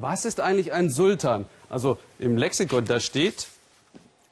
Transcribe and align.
Was 0.00 0.24
ist 0.24 0.40
eigentlich 0.40 0.72
ein 0.72 0.88
Sultan? 0.88 1.44
Also 1.68 1.98
im 2.18 2.38
Lexikon, 2.38 2.86
da 2.86 3.00
steht 3.00 3.48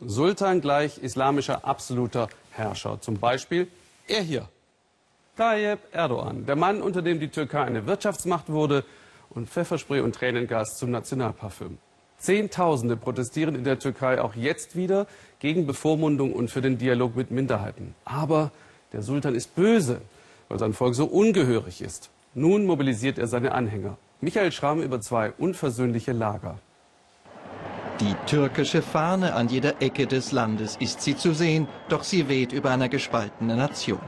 Sultan 0.00 0.62
gleich 0.62 0.96
islamischer 0.96 1.66
absoluter 1.66 2.30
Herrscher. 2.52 3.02
Zum 3.02 3.18
Beispiel 3.18 3.68
er 4.06 4.22
hier, 4.22 4.48
Tayyip 5.36 5.80
Erdogan, 5.92 6.46
der 6.46 6.56
Mann, 6.56 6.80
unter 6.80 7.02
dem 7.02 7.20
die 7.20 7.28
Türkei 7.28 7.64
eine 7.64 7.86
Wirtschaftsmacht 7.86 8.48
wurde 8.48 8.82
und 9.28 9.50
Pfefferspray 9.50 10.00
und 10.00 10.14
Tränengas 10.14 10.78
zum 10.78 10.90
Nationalparfüm. 10.90 11.76
Zehntausende 12.16 12.96
protestieren 12.96 13.54
in 13.54 13.64
der 13.64 13.78
Türkei 13.78 14.22
auch 14.22 14.34
jetzt 14.34 14.74
wieder 14.74 15.06
gegen 15.38 15.66
Bevormundung 15.66 16.32
und 16.32 16.50
für 16.50 16.62
den 16.62 16.78
Dialog 16.78 17.14
mit 17.14 17.30
Minderheiten. 17.30 17.94
Aber 18.06 18.52
der 18.94 19.02
Sultan 19.02 19.34
ist 19.34 19.54
böse, 19.54 20.00
weil 20.48 20.58
sein 20.58 20.72
Volk 20.72 20.94
so 20.94 21.04
ungehörig 21.04 21.82
ist. 21.82 22.08
Nun 22.32 22.64
mobilisiert 22.64 23.18
er 23.18 23.26
seine 23.26 23.52
Anhänger. 23.52 23.98
Michael 24.20 24.50
Schramm 24.50 24.82
über 24.82 25.00
zwei 25.00 25.30
unversöhnliche 25.38 26.10
Lager. 26.10 26.58
Die 28.00 28.16
türkische 28.26 28.82
Fahne 28.82 29.34
an 29.34 29.48
jeder 29.48 29.80
Ecke 29.80 30.08
des 30.08 30.32
Landes 30.32 30.76
ist 30.80 31.02
sie 31.02 31.16
zu 31.16 31.32
sehen, 31.34 31.68
doch 31.88 32.02
sie 32.02 32.28
weht 32.28 32.52
über 32.52 32.70
einer 32.70 32.88
gespaltenen 32.88 33.58
Nation. 33.58 34.00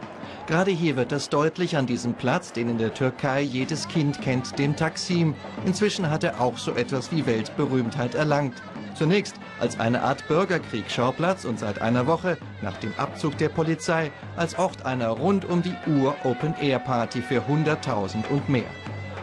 Gerade 0.48 0.73
hier 0.73 0.96
wird 0.96 1.12
das 1.12 1.28
deutlich 1.28 1.77
an 1.77 1.87
diesem 1.87 2.15
Platz, 2.15 2.52
den 2.52 2.68
in 2.68 2.78
der 2.78 2.92
Türkei 2.92 3.41
jedes 3.42 3.87
Kind 3.87 4.20
kennt, 4.20 4.59
dem 4.59 4.74
Taksim. 4.74 5.37
Inzwischen 5.65 6.10
hat 6.10 6.24
er 6.24 6.40
auch 6.40 6.59
so 6.59 6.73
etwas 6.73 7.12
wie 7.12 7.24
Weltberühmtheit 7.24 8.16
erlangt. 8.16 8.60
Zunächst 8.95 9.37
als 9.60 9.79
eine 9.79 10.02
Art 10.02 10.27
Bürgerkriegsschauplatz 10.27 11.45
und 11.45 11.60
seit 11.60 11.80
einer 11.80 12.09
Woche, 12.09 12.37
nach 12.62 12.77
dem 12.79 12.92
Abzug 12.96 13.38
der 13.38 13.48
Polizei, 13.48 14.10
als 14.37 14.59
Ort 14.59 14.84
einer 14.84 15.10
rund 15.10 15.45
um 15.45 15.62
die 15.62 15.77
Uhr 15.87 16.16
Open-Air-Party 16.24 17.23
für 17.23 17.42
100.000 17.42 18.27
und 18.29 18.48
mehr. 18.48 18.65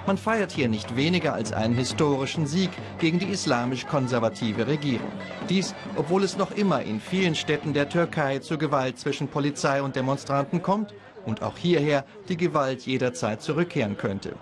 Man 0.08 0.18
feiert 0.18 0.54
hier 0.54 0.70
nicht 0.70 0.96
weniger 0.96 1.34
als 1.34 1.52
einen 1.52 1.76
historischen 1.76 2.48
Sieg 2.48 2.70
gegen 2.98 3.20
die 3.20 3.26
islamisch-konservative 3.26 4.66
Regierung. 4.66 5.12
Dies, 5.50 5.76
obwohl 5.98 6.24
es 6.24 6.38
noch 6.38 6.52
immer 6.52 6.82
in 6.82 7.02
vielen 7.02 7.36
Städten 7.36 7.74
der 7.74 7.90
Türkei 7.90 8.40
zu 8.40 8.58
Gewalt 8.58 8.98
zwischen 8.98 9.28
Polizei 9.28 9.82
und 9.82 9.98
Demonstranten 9.98 10.62
kommt 10.62 10.94
und 11.26 11.42
auch 11.42 11.58
hierher 11.58 12.06
die 12.30 12.38
Gewalt 12.38 12.86
jederzeit 12.86 13.42
zurückkehren 13.42 13.98
könnte. 13.98 14.38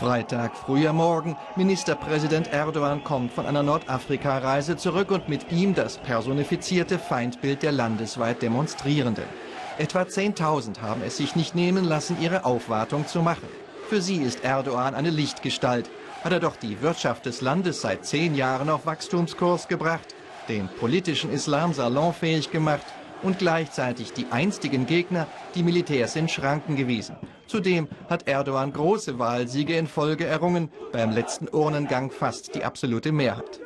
Freitag, 0.00 0.56
früher 0.56 0.92
Morgen, 0.92 1.36
Ministerpräsident 1.54 2.52
Erdogan 2.52 3.04
kommt 3.04 3.32
von 3.32 3.46
einer 3.46 3.62
Nordafrika-Reise 3.62 4.76
zurück 4.76 5.12
und 5.12 5.28
mit 5.28 5.52
ihm 5.52 5.76
das 5.76 5.98
personifizierte 5.98 6.98
Feindbild 6.98 7.62
der 7.62 7.70
landesweit 7.70 8.42
Demonstrierenden. 8.42 9.26
Etwa 9.78 10.02
10.000 10.02 10.80
haben 10.80 11.02
es 11.06 11.18
sich 11.18 11.36
nicht 11.36 11.54
nehmen 11.54 11.84
lassen, 11.84 12.16
ihre 12.20 12.44
Aufwartung 12.44 13.06
zu 13.06 13.22
machen. 13.22 13.46
Für 13.88 14.02
sie 14.02 14.16
ist 14.16 14.42
Erdogan 14.42 14.96
eine 14.96 15.10
Lichtgestalt. 15.10 15.88
Hat 16.24 16.32
er 16.32 16.40
doch 16.40 16.56
die 16.56 16.82
Wirtschaft 16.82 17.24
des 17.24 17.40
Landes 17.40 17.80
seit 17.80 18.04
zehn 18.04 18.34
Jahren 18.34 18.68
auf 18.68 18.84
Wachstumskurs 18.84 19.68
gebracht, 19.68 20.14
den 20.48 20.68
politischen 20.68 21.32
Islam 21.32 21.72
salonfähig 21.72 22.50
gemacht 22.50 22.84
und 23.22 23.38
gleichzeitig 23.38 24.12
die 24.12 24.26
einstigen 24.32 24.86
Gegner, 24.86 25.28
die 25.54 25.62
Militärs 25.62 26.16
in 26.16 26.28
Schranken 26.28 26.74
gewiesen. 26.74 27.16
Zudem 27.46 27.86
hat 28.10 28.26
Erdogan 28.26 28.72
große 28.72 29.20
Wahlsiege 29.20 29.76
in 29.76 29.86
Folge 29.86 30.26
errungen, 30.26 30.68
beim 30.90 31.12
letzten 31.12 31.46
Urnengang 31.48 32.10
fast 32.10 32.56
die 32.56 32.64
absolute 32.64 33.12
Mehrheit. 33.12 33.60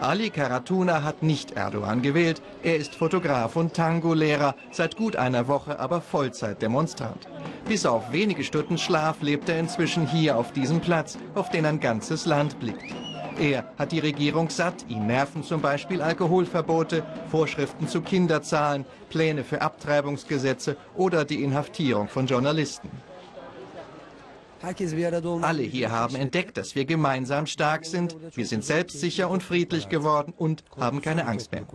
Ali 0.00 0.30
Karatuna 0.30 1.02
hat 1.02 1.22
nicht 1.22 1.52
Erdogan 1.52 2.00
gewählt. 2.00 2.40
Er 2.62 2.76
ist 2.76 2.94
Fotograf 2.94 3.56
und 3.56 3.74
Tango-Lehrer, 3.74 4.54
seit 4.70 4.96
gut 4.96 5.16
einer 5.16 5.48
Woche 5.48 5.78
aber 5.78 6.00
Vollzeitdemonstrant. 6.00 7.28
Bis 7.68 7.84
auf 7.84 8.12
wenige 8.12 8.44
Stunden 8.44 8.78
Schlaf 8.78 9.22
lebt 9.22 9.48
er 9.48 9.58
inzwischen 9.58 10.06
hier 10.06 10.36
auf 10.36 10.52
diesem 10.52 10.80
Platz, 10.80 11.18
auf 11.34 11.50
den 11.50 11.66
ein 11.66 11.80
ganzes 11.80 12.24
Land 12.24 12.60
blickt. 12.60 12.94
Er 13.40 13.70
hat 13.76 13.90
die 13.90 13.98
Regierung 13.98 14.50
satt, 14.50 14.86
ihn 14.88 15.06
nerven 15.06 15.42
zum 15.42 15.60
Beispiel 15.60 16.00
Alkoholverbote, 16.00 17.04
Vorschriften 17.30 17.88
zu 17.88 18.02
Kinderzahlen, 18.02 18.86
Pläne 19.10 19.42
für 19.42 19.60
Abtreibungsgesetze 19.60 20.76
oder 20.94 21.24
die 21.24 21.42
Inhaftierung 21.42 22.08
von 22.08 22.26
Journalisten. 22.26 22.88
Alle 25.42 25.62
hier 25.62 25.90
haben 25.90 26.16
entdeckt, 26.16 26.56
dass 26.56 26.74
wir 26.74 26.84
gemeinsam 26.86 27.46
stark 27.46 27.84
sind. 27.84 28.16
Wir 28.34 28.46
sind 28.46 28.64
selbstsicher 28.64 29.28
und 29.28 29.42
friedlich 29.42 29.88
geworden 29.88 30.32
und 30.36 30.64
haben 30.78 31.02
keine 31.02 31.26
Angst 31.26 31.52
mehr. 31.52 31.66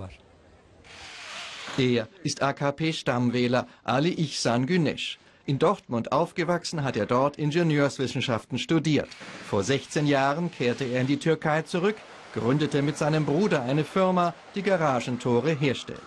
Er 1.78 2.08
ist 2.24 2.42
AKP-Stammwähler 2.42 3.68
Ali 3.84 4.14
Ihsan 4.14 4.66
Güneş. 4.66 5.20
In 5.52 5.60
Dortmund 5.60 6.14
aufgewachsen 6.14 6.82
hat 6.82 6.96
er 6.96 7.06
dort 7.06 7.36
Ingenieurswissenschaften 7.36 8.58
studiert. 8.58 9.10
Vor 9.50 9.64
16 9.64 10.08
Jahren 10.08 10.50
kehrte 10.50 10.86
er 10.86 11.02
in 11.02 11.08
die 11.08 11.20
Türkei 11.20 11.64
zurück, 11.64 11.98
gründete 12.34 12.82
mit 12.82 12.98
seinem 12.98 13.26
Bruder 13.26 13.62
eine 13.64 13.84
Firma, 13.84 14.34
die 14.56 14.62
Garagentore 14.62 15.52
herstellt. 15.52 16.00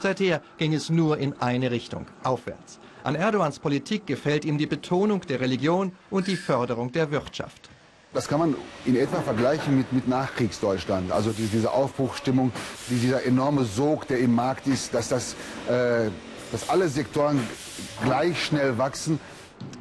Seither 0.00 0.42
ging 0.58 0.74
es 0.74 0.90
nur 0.90 1.16
in 1.16 1.32
eine 1.40 1.70
Richtung, 1.70 2.08
aufwärts. 2.24 2.78
An 3.02 3.14
Erdogans 3.14 3.58
Politik 3.58 4.06
gefällt 4.06 4.44
ihm 4.44 4.58
die 4.58 4.66
Betonung 4.66 5.22
der 5.22 5.40
Religion 5.40 5.92
und 6.10 6.26
die 6.26 6.36
Förderung 6.36 6.92
der 6.92 7.10
Wirtschaft. 7.10 7.70
Das 8.12 8.28
kann 8.28 8.40
man 8.40 8.54
in 8.84 8.96
etwa 8.96 9.22
vergleichen 9.22 9.78
mit, 9.78 9.92
mit 9.94 10.08
Nachkriegsdeutschland. 10.08 11.10
Also 11.10 11.30
die, 11.30 11.46
diese 11.46 11.72
Aufbruchstimmung, 11.72 12.52
die, 12.90 12.96
dieser 12.96 13.24
enorme 13.24 13.64
Sog, 13.64 14.06
der 14.08 14.18
im 14.18 14.34
Markt 14.34 14.66
ist, 14.66 14.92
dass, 14.92 15.08
das, 15.08 15.36
äh, 15.68 16.10
dass 16.52 16.68
alle 16.68 16.88
Sektoren 16.88 17.40
gleich 18.02 18.44
schnell 18.44 18.78
wachsen. 18.78 19.20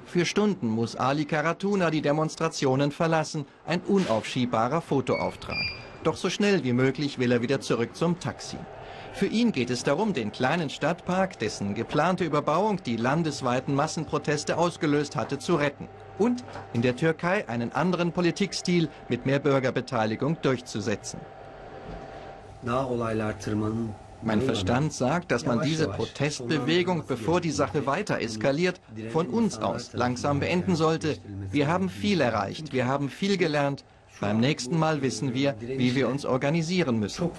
Für 0.06 0.26
Stunden 0.26 0.68
muss 0.68 0.96
Ali 0.96 1.26
Karatuna 1.26 1.92
die 1.92 2.02
Demonstrationen 2.02 2.92
verlassen. 2.92 3.46
Ein 3.66 3.82
unaufschiebbarer 3.82 4.82
Fotoauftrag. 4.82 5.66
Doch 6.04 6.16
so 6.16 6.30
schnell 6.30 6.64
wie 6.64 6.74
möglich 6.74 7.20
will 7.20 7.32
er 7.32 7.42
wieder 7.42 7.62
zurück 7.62 7.96
zum 7.96 8.20
Taxi. 8.20 8.58
Für 9.14 9.26
ihn 9.26 9.52
geht 9.52 9.70
es 9.70 9.84
darum, 9.84 10.14
den 10.14 10.32
kleinen 10.32 10.70
Stadtpark, 10.70 11.40
dessen 11.40 11.74
geplante 11.74 12.24
Überbauung 12.24 12.82
die 12.84 12.96
landesweiten 12.96 13.76
Massenproteste 13.76 14.58
ausgelöst 14.58 15.16
hatte, 15.16 15.40
zu 15.40 15.56
retten. 15.56 15.88
Und 16.18 16.44
in 16.74 16.82
der 16.82 16.96
Türkei 16.96 17.48
einen 17.48 17.74
anderen 17.74 18.12
Politikstil 18.12 18.88
mit 19.10 19.26
mehr 19.26 19.40
Bürgerbeteiligung 19.40 20.38
durchzusetzen. 20.42 21.20
Mein 24.22 24.42
Verstand 24.42 24.92
sagt, 24.94 25.32
dass 25.32 25.46
man 25.46 25.62
diese 25.62 25.88
Protestbewegung, 25.88 27.06
bevor 27.08 27.40
die 27.40 27.52
Sache 27.52 27.86
weiter 27.86 28.20
eskaliert, 28.20 28.82
von 29.12 29.28
uns 29.28 29.58
aus 29.58 29.94
langsam 29.94 30.40
beenden 30.40 30.76
sollte. 30.76 31.18
Wir 31.52 31.68
haben 31.68 31.90
viel 31.90 32.20
erreicht, 32.22 32.74
wir 32.74 32.86
haben 32.86 33.10
viel 33.10 33.38
gelernt. 33.38 33.86
Beim 34.20 34.40
nächsten 34.40 34.78
Mal 34.78 35.02
wissen 35.02 35.34
wir, 35.34 35.56
wie 35.60 35.96
wir 35.96 36.10
uns 36.10 36.26
organisieren 36.26 37.00
müssen. 37.00 37.30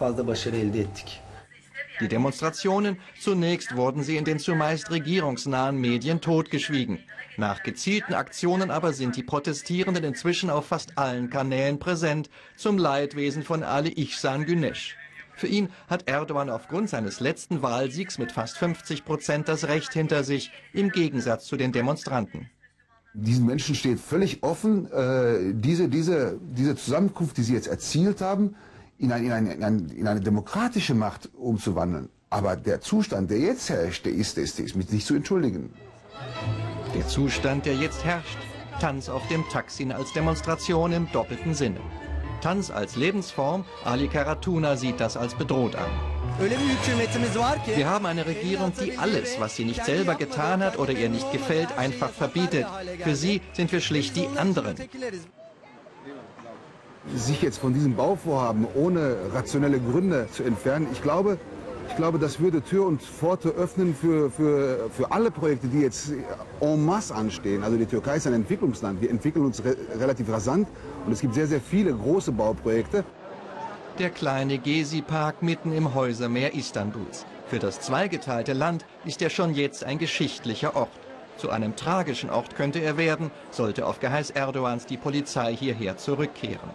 Die 2.01 2.09
Demonstrationen, 2.09 2.97
zunächst 3.21 3.77
wurden 3.77 4.03
sie 4.03 4.17
in 4.17 4.25
den 4.25 4.39
zumeist 4.39 4.91
regierungsnahen 4.91 5.79
Medien 5.79 6.23
totgeschwiegen. 6.23 6.99
Nach 7.37 7.63
gezielten 7.63 8.15
Aktionen 8.15 8.71
aber 8.71 8.95
sind 8.95 9.17
die 9.17 9.23
Protestierenden 9.23 10.05
inzwischen 10.05 10.49
auf 10.49 10.67
fast 10.67 10.97
allen 10.97 11.29
Kanälen 11.29 11.79
präsent, 11.79 12.31
zum 12.57 12.79
Leidwesen 12.79 13.43
von 13.43 13.63
Ali 13.63 13.91
Ihsan 13.91 14.47
Güneş. 14.47 14.97
Für 15.41 15.47
ihn 15.47 15.71
hat 15.89 16.07
Erdogan 16.07 16.51
aufgrund 16.51 16.91
seines 16.91 17.19
letzten 17.19 17.63
Wahlsiegs 17.63 18.19
mit 18.19 18.31
fast 18.31 18.59
50 18.59 19.07
Prozent 19.07 19.49
das 19.49 19.69
Recht 19.69 19.91
hinter 19.95 20.23
sich, 20.23 20.53
im 20.75 20.91
Gegensatz 20.91 21.47
zu 21.47 21.57
den 21.57 21.73
Demonstranten. 21.73 22.51
Diesen 23.15 23.47
Menschen 23.47 23.75
steht 23.75 24.01
völlig 24.01 24.43
offen, 24.43 24.93
äh, 24.93 25.55
diese, 25.55 25.89
diese, 25.89 26.39
diese 26.43 26.77
Zusammenkunft, 26.77 27.39
die 27.39 27.43
sie 27.43 27.55
jetzt 27.55 27.69
erzielt 27.69 28.21
haben, 28.21 28.55
in, 28.99 29.13
ein, 29.13 29.25
in, 29.25 29.65
ein, 29.65 29.89
in, 29.89 30.07
eine 30.07 30.21
demokratische 30.21 30.95
Macht 30.95 31.31
umzuwandeln. 31.35 32.11
Aber 32.29 32.55
der 32.55 32.83
Zustand, 32.83 33.31
der 33.31 33.39
jetzt 33.39 33.71
herrscht, 33.71 34.05
der 34.05 34.13
ist, 34.13 34.37
der 34.37 34.45
ist, 34.45 34.59
der 34.59 34.67
ist 34.67 34.77
mit 34.77 34.93
nicht 34.93 35.07
zu 35.07 35.15
entschuldigen. 35.15 35.73
Der 36.95 37.09
Zustand, 37.09 37.65
der 37.65 37.77
jetzt 37.77 38.05
herrscht, 38.05 38.37
Tanz 38.79 39.09
auf 39.09 39.27
dem 39.29 39.43
Taksin 39.49 39.91
als 39.91 40.13
Demonstration 40.13 40.93
im 40.93 41.11
doppelten 41.11 41.55
Sinne. 41.55 41.81
Tanz 42.41 42.71
als 42.71 42.97
Lebensform, 42.97 43.65
Ali 43.85 44.09
Karatuna 44.09 44.77
sieht 44.77 45.01
das 45.01 45.17
als 45.17 45.35
bedroht 45.35 45.77
an. 45.77 45.91
Wir 47.77 47.89
haben 47.89 48.07
eine 48.07 48.27
Regierung, 48.27 48.73
die 48.83 48.97
alles, 48.97 49.39
was 49.39 49.57
sie 49.57 49.65
nicht 49.65 49.85
selber 49.85 50.15
getan 50.15 50.63
hat 50.63 50.79
oder 50.79 50.93
ihr 50.93 51.09
nicht 51.09 51.31
gefällt, 51.33 51.77
einfach 51.77 52.11
verbietet. 52.11 52.67
Für 53.03 53.15
sie 53.15 53.43
sind 53.53 53.71
wir 53.73 53.81
schlicht 53.81 54.17
die 54.17 54.27
anderen 54.37 54.77
sich 57.15 57.43
jetzt 57.43 57.59
von 57.59 57.73
diesem 57.75 57.97
Bauvorhaben 57.97 58.67
ohne 58.75 59.17
rationelle 59.33 59.81
Gründe 59.81 60.29
zu 60.33 60.43
entfernen, 60.43 60.89
ich 60.93 61.03
glaube, 61.03 61.39
ich 61.91 61.97
glaube, 61.97 62.19
das 62.19 62.39
würde 62.39 62.63
Tür 62.63 62.87
und 62.87 63.03
Pforte 63.03 63.51
öffnen 63.51 63.95
für, 63.95 64.31
für, 64.31 64.89
für 64.91 65.11
alle 65.11 65.31
Projekte, 65.31 65.67
die 65.67 65.81
jetzt 65.81 66.13
en 66.61 66.85
masse 66.85 67.15
anstehen. 67.15 67.63
Also 67.65 67.77
die 67.77 67.85
Türkei 67.85 68.17
ist 68.17 68.27
ein 68.27 68.33
Entwicklungsland. 68.33 69.03
Wir 69.03 69.11
entwickeln 69.11 69.45
uns 69.45 69.63
re 69.65 69.77
relativ 69.99 70.31
rasant 70.31 70.69
und 71.05 71.13
es 71.13 71.21
gibt 71.21 71.35
sehr, 71.35 71.47
sehr 71.47 71.61
viele 71.61 71.93
große 71.93 72.33
Bauprojekte. 72.33 73.05
Der 73.99 74.11
kleine 74.11 74.59
Gezi-Park 74.59 75.43
mitten 75.43 75.73
im 75.73 75.95
Häusermeer 75.95 76.55
Istanbuls. 76.55 77.27
Für 77.49 77.59
das 77.59 77.81
zweigeteilte 77.81 78.53
Land 78.53 78.87
ist 79.05 79.21
er 79.21 79.29
schon 79.29 79.53
jetzt 79.55 79.85
ein 79.85 79.99
geschichtlicher 79.99 80.77
Ort. 80.77 80.89
Zu 81.37 81.51
einem 81.51 81.75
tragischen 81.75 82.31
Ort 82.31 82.55
könnte 82.55 82.79
er 82.79 82.97
werden, 82.99 83.31
sollte 83.51 83.87
auf 83.87 83.99
Geheiß 83.99 84.31
Erdogans 84.31 84.87
die 84.87 84.97
Polizei 84.97 85.55
hierher 85.57 85.97
zurückkehren. 85.97 86.71